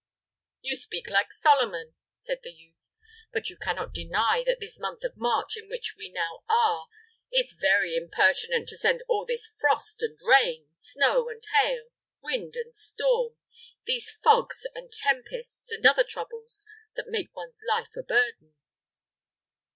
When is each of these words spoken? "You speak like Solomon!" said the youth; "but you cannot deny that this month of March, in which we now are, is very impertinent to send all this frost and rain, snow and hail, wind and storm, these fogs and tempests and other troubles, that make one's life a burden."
"You 0.61 0.75
speak 0.77 1.11
like 1.11 1.31
Solomon!" 1.31 1.93
said 2.17 2.39
the 2.41 2.49
youth; 2.49 2.89
"but 3.31 3.51
you 3.51 3.55
cannot 3.57 3.93
deny 3.93 4.41
that 4.47 4.59
this 4.59 4.79
month 4.79 5.03
of 5.03 5.15
March, 5.15 5.55
in 5.55 5.69
which 5.69 5.93
we 5.95 6.09
now 6.09 6.39
are, 6.49 6.87
is 7.31 7.53
very 7.53 7.95
impertinent 7.95 8.67
to 8.69 8.77
send 8.77 9.03
all 9.07 9.27
this 9.27 9.51
frost 9.59 10.01
and 10.01 10.17
rain, 10.27 10.69
snow 10.73 11.29
and 11.29 11.43
hail, 11.61 11.89
wind 12.19 12.55
and 12.55 12.73
storm, 12.73 13.35
these 13.85 14.09
fogs 14.09 14.65
and 14.73 14.91
tempests 14.91 15.71
and 15.71 15.85
other 15.85 16.03
troubles, 16.03 16.65
that 16.95 17.05
make 17.07 17.35
one's 17.35 17.59
life 17.69 17.95
a 17.95 18.01
burden." 18.01 18.55